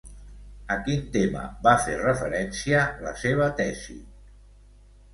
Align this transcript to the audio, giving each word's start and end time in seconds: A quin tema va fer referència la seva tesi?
A 0.75 0.77
quin 0.87 1.03
tema 1.17 1.43
va 1.69 1.75
fer 1.85 1.99
referència 2.01 2.83
la 3.07 3.15
seva 3.27 3.53
tesi? 3.63 4.03